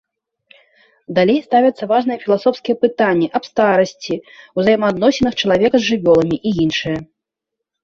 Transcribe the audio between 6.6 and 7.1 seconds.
іншыя.